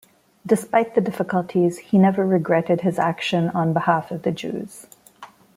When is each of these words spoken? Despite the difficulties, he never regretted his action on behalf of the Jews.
Despite 0.47 0.95
the 0.95 1.01
difficulties, 1.01 1.77
he 1.77 1.99
never 1.99 2.25
regretted 2.25 2.81
his 2.81 2.97
action 2.97 3.49
on 3.49 3.71
behalf 3.71 4.09
of 4.09 4.23
the 4.23 4.31
Jews. 4.31 4.87